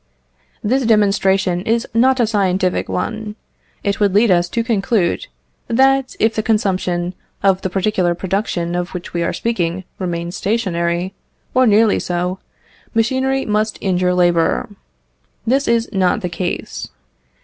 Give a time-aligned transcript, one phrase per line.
[0.63, 3.35] This demonstration is not a scientific one.
[3.83, 5.27] It would lead us to conclude,
[5.67, 11.13] that if the consumption of the particular production of which we are speaking remains stationary,
[11.53, 12.39] or nearly so,
[12.95, 14.69] machinery must injure labour.
[15.45, 16.89] This is not the case.